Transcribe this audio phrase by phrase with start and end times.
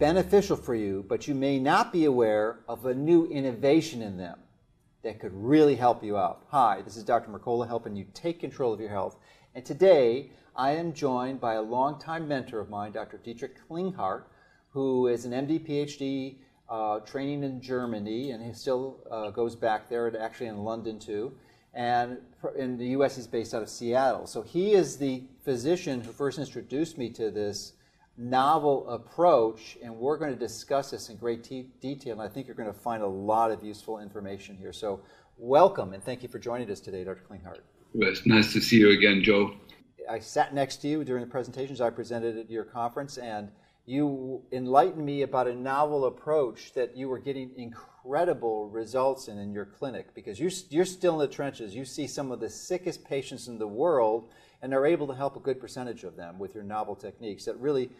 [0.00, 4.38] beneficial for you, but you may not be aware of a new innovation in them
[5.02, 6.46] that could really help you out.
[6.48, 7.30] Hi, this is Dr.
[7.30, 9.18] Mercola helping you take control of your health.
[9.54, 13.18] And today I am joined by a longtime mentor of mine, Dr.
[13.18, 14.24] Dietrich Klinghardt,
[14.70, 16.36] who is an MD PhD
[16.70, 21.32] uh, training in Germany and he still uh, goes back there, actually in London too.
[21.74, 22.18] And
[22.56, 24.26] in the US, he's based out of Seattle.
[24.26, 27.74] So he is the physician who first introduced me to this
[28.20, 31.42] novel approach, and we're going to discuss this in great
[31.80, 32.12] detail.
[32.12, 34.72] And I think you're going to find a lot of useful information here.
[34.72, 35.00] So,
[35.38, 37.22] welcome and thank you for joining us today, Dr.
[37.28, 37.60] Klinghardt.
[37.94, 39.54] Well, it's nice to see you again, Joe.
[40.08, 43.50] I sat next to you during the presentations I presented at your conference, and
[43.86, 49.52] you enlightened me about a novel approach that you were getting incredible results in in
[49.52, 51.74] your clinic because you're, you're still in the trenches.
[51.74, 54.30] You see some of the sickest patients in the world
[54.62, 57.56] and are able to help a good percentage of them with your novel techniques that
[57.56, 57.90] really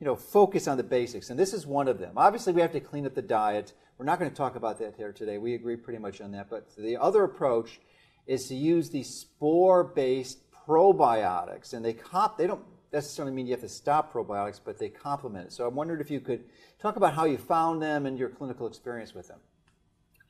[0.00, 1.28] you know, focus on the basics.
[1.28, 2.14] And this is one of them.
[2.16, 3.74] Obviously, we have to clean up the diet.
[3.98, 5.36] We're not going to talk about that here today.
[5.36, 6.48] We agree pretty much on that.
[6.48, 7.80] But the other approach
[8.26, 13.60] is to use these spore-based probiotics, and they comp- they don't necessarily mean you have
[13.60, 15.52] to stop probiotics, but they complement it.
[15.52, 16.44] So I'm wondering if you could
[16.80, 19.38] talk about how you found them and your clinical experience with them.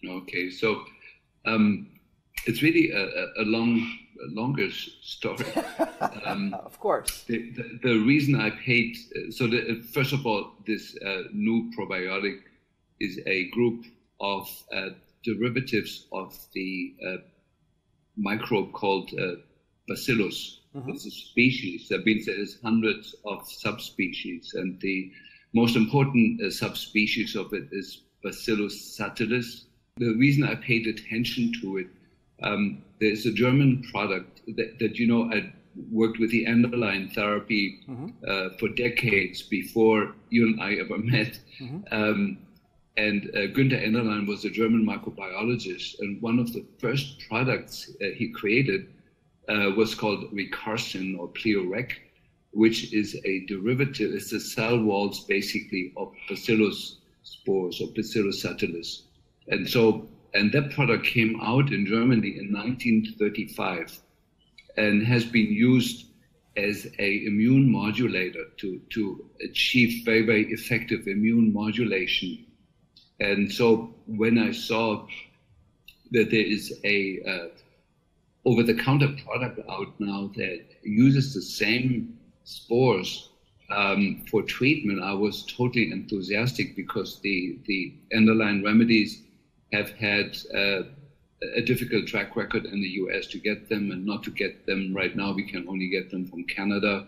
[0.04, 0.82] Okay, so
[1.46, 1.90] um,
[2.46, 4.70] it's really a, a long, longer
[5.02, 5.44] story.
[6.24, 7.24] Um, of course.
[7.24, 8.96] The, the, the, reason I paid,
[9.30, 12.40] so the, first of all, this uh, new probiotic
[13.00, 13.84] is a group
[14.20, 14.90] of uh,
[15.24, 17.16] derivatives of the uh,
[18.16, 19.36] microbe called uh,
[19.88, 20.60] Bacillus.
[20.74, 20.90] Mm-hmm.
[20.90, 21.88] It's a species.
[21.88, 25.10] That means there's hundreds of subspecies, and the
[25.52, 29.64] most important uh, subspecies of it is Bacillus subtilis.
[29.96, 31.88] The reason I paid attention to it
[32.42, 35.52] um, there's a German product that, that, you know I
[35.90, 38.08] worked with the Enderlein therapy mm-hmm.
[38.26, 41.38] uh, for decades before you and I ever met.
[41.60, 41.78] Mm-hmm.
[41.92, 42.38] Um,
[42.96, 48.06] and uh, Günther Enderlein was a German microbiologist, and one of the first products uh,
[48.14, 48.88] he created
[49.48, 51.92] uh, was called Recarcin or Pleorec,
[52.52, 54.12] which is a derivative.
[54.12, 59.02] It's the cell walls basically of Bacillus spores or Bacillus subtilis.
[59.48, 63.98] And so and that product came out in Germany in 1935
[64.76, 66.06] and has been used
[66.56, 72.46] as a immune modulator to, to achieve very, very effective immune modulation.
[73.20, 75.06] And so when I saw
[76.12, 77.48] that there is a uh,
[78.44, 83.28] over-the-counter product out now that uses the same spores
[83.70, 89.22] um, for treatment, I was totally enthusiastic because the, the Enderlein remedies
[89.72, 90.82] have had uh,
[91.56, 94.92] a difficult track record in the US to get them and not to get them
[94.94, 95.32] right now.
[95.32, 97.06] We can only get them from Canada.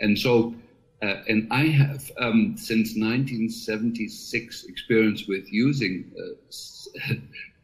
[0.00, 0.54] And so,
[1.02, 7.14] uh, and I have um, since 1976 experience with using uh,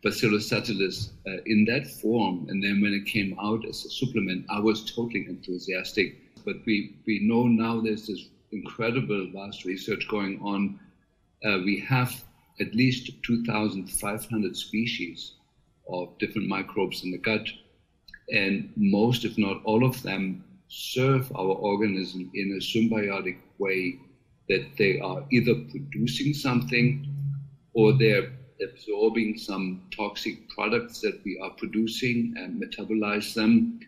[0.05, 2.47] Bacillus subtilis uh, in that form.
[2.49, 6.17] And then when it came out as a supplement, I was totally enthusiastic.
[6.45, 10.79] But we, we know now there's this incredible vast research going on.
[11.45, 12.25] Uh, we have
[12.61, 15.35] at least 2,500 species
[15.89, 17.47] of different microbes in the gut.
[18.33, 23.99] And most, if not all of them, serve our organism in a symbiotic way
[24.49, 27.07] that they are either producing something
[27.75, 28.33] or they're
[28.63, 33.81] absorbing some toxic products that we are producing and metabolize them.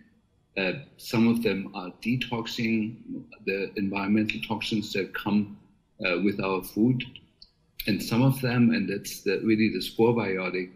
[0.56, 2.96] Uh, some of them are detoxing
[3.46, 5.58] the environmental toxins that come
[6.06, 7.02] uh, with our food
[7.86, 10.70] and some of them, and that's the, really the spore biotic,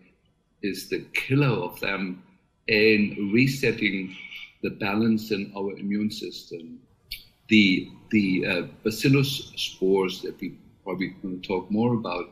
[0.62, 2.22] is the killer of them
[2.68, 4.16] in resetting
[4.62, 6.80] the balance in our immune system.
[7.48, 12.30] The the uh, bacillus spores that we probably going to talk more about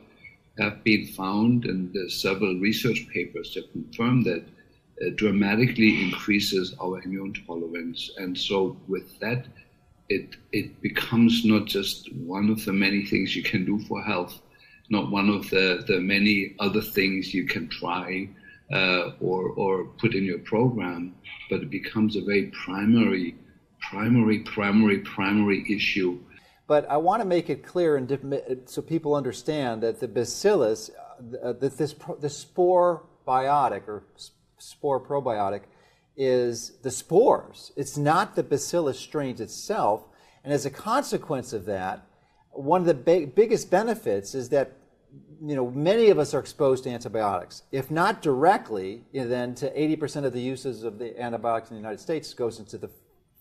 [0.58, 7.02] have been found, and there's several research papers that confirm that uh, dramatically increases our
[7.02, 8.10] immune tolerance.
[8.18, 9.46] And so with that,
[10.08, 14.40] it it becomes not just one of the many things you can do for health,
[14.92, 18.28] not one of the, the many other things you can try
[18.70, 21.14] uh, or, or put in your program,
[21.48, 23.34] but it becomes a very primary,
[23.80, 26.20] primary, primary, primary issue.
[26.66, 30.90] But I want to make it clear and so people understand that the bacillus,
[31.42, 34.04] uh, that this the spore biotic or
[34.58, 35.62] spore probiotic
[36.16, 37.72] is the spores.
[37.76, 40.02] It's not the bacillus strains itself.
[40.44, 42.06] And as a consequence of that,
[42.50, 44.72] one of the big, biggest benefits is that
[45.44, 47.62] you know many of us are exposed to antibiotics.
[47.72, 52.00] If not directly, then to 80% of the uses of the antibiotics in the United
[52.00, 52.90] States goes into the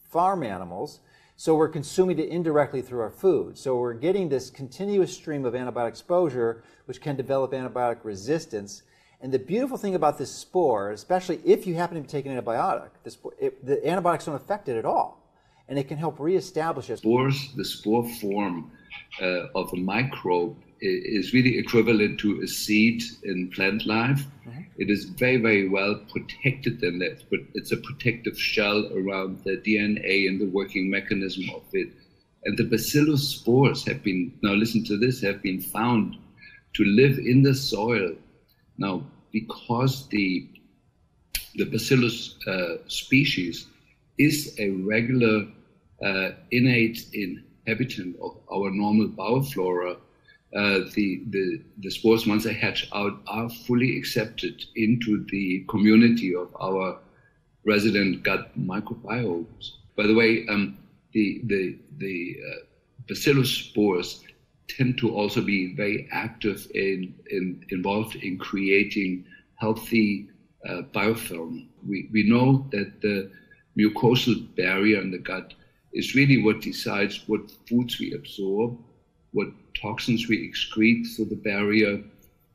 [0.10, 1.00] farm animals.
[1.38, 3.58] So we're consuming it indirectly through our food.
[3.58, 8.84] So we're getting this continuous stream of antibiotic exposure, which can develop antibiotic resistance.
[9.22, 12.40] And the beautiful thing about this spore, especially if you happen to be taking an
[12.40, 15.20] antibiotic, the, spore, it, the antibiotics don't affect it at all.
[15.68, 16.98] And it can help reestablish it.
[16.98, 18.72] Spores, the spore form
[19.22, 24.26] uh, of a microbe is really equivalent to a seed in plant life.
[24.48, 24.62] Mm-hmm.
[24.78, 29.58] It is very, very well protected in that, but it's a protective shell around the
[29.58, 31.90] DNA and the working mechanism of it.
[32.46, 36.18] And the bacillus spores have been, now listen to this, have been found
[36.74, 38.16] to live in the soil.
[38.78, 40.50] Now, because the,
[41.56, 43.68] the bacillus uh, species
[44.18, 45.46] is a regular
[46.04, 47.06] uh, innate
[47.66, 49.98] inhabitant of our normal bioflora,
[50.56, 56.36] uh, the, the, the spores, once they hatch out, are fully accepted into the community
[56.36, 57.00] of our
[57.64, 59.72] resident gut microbiomes.
[59.96, 60.78] By the way, um,
[61.14, 62.66] the, the, the uh,
[63.08, 64.24] bacillus spores
[64.68, 69.26] tend to also be very active in, in involved in creating
[69.56, 70.30] healthy
[70.68, 71.68] uh, biofilm.
[71.88, 73.32] We, we know that the
[73.78, 75.54] mucosal barrier in the gut
[75.94, 78.78] is really what decides what foods we absorb
[79.34, 79.48] what
[79.80, 82.02] toxins we excrete through the barrier.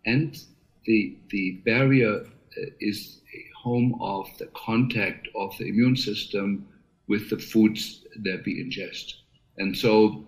[0.05, 0.39] And
[0.85, 6.69] the, the barrier uh, is a home of the contact of the immune system
[7.09, 9.15] with the foods that we ingest.
[9.59, 10.27] And so,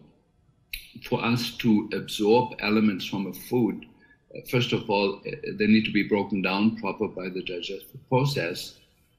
[1.04, 3.84] for us to absorb elements from a food,
[4.34, 8.08] uh, first of all, uh, they need to be broken down proper by the digestive
[8.08, 8.74] process.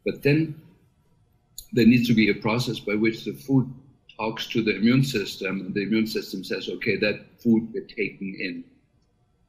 [0.05, 0.59] But then
[1.73, 3.71] there needs to be a process by which the food
[4.17, 8.37] talks to the immune system, and the immune system says, okay, that food we're taking
[8.39, 8.63] in.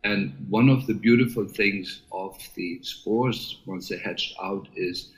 [0.05, 5.13] And one of the beautiful things of the spores, once they're hatched out, is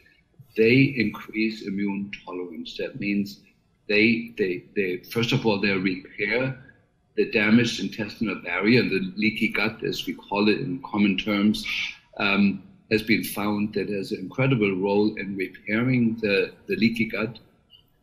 [0.56, 2.76] they increase immune tolerance.
[2.78, 3.40] That means
[3.88, 6.58] they, they, they first of all, they repair
[7.16, 11.64] the damaged intestinal barrier, and the leaky gut, as we call it in common terms,
[12.16, 17.38] um, has been found that has an incredible role in repairing the, the leaky gut.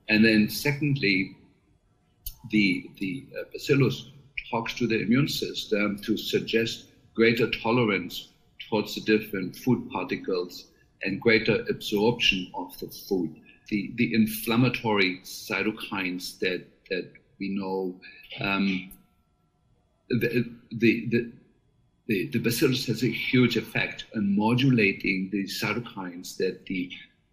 [0.10, 1.38] And then, secondly,
[2.50, 4.10] the, the uh, bacillus
[4.50, 8.30] talks to the immune system to suggest greater tolerance
[8.68, 10.66] towards the different food particles
[11.04, 13.36] and greater absorption of the food.
[13.70, 17.96] The, the inflammatory cytokines that, that we know,
[18.42, 18.92] um,
[20.10, 21.32] the, the, the,
[22.10, 26.90] the, the bacillus has a huge effect on modulating the cytokines that the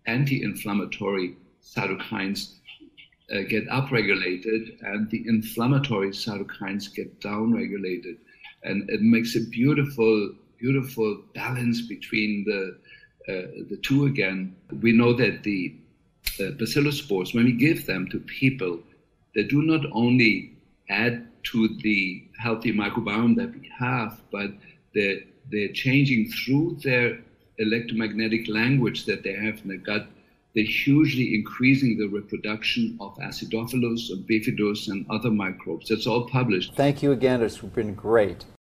[0.06, 1.34] anti-inflammatory
[1.64, 2.52] cytokines
[3.34, 8.18] uh, get upregulated and the inflammatory cytokines get downregulated.
[8.64, 12.76] And it makes a beautiful, beautiful balance between the,
[13.32, 14.54] uh, the two again.
[14.82, 15.74] We know that the
[16.38, 18.80] uh, bacillus spores, when we give them to people,
[19.34, 20.52] they do not only
[20.90, 24.50] add to the healthy microbiome that we have, but
[24.94, 25.20] they're,
[25.50, 27.18] they're changing through their
[27.58, 30.06] electromagnetic language that they have in the gut
[30.56, 35.90] they're hugely increasing the reproduction of acidophilus and bifidus and other microbes.
[35.90, 36.74] That's all published.
[36.74, 37.42] Thank you again.
[37.42, 38.46] It's been great.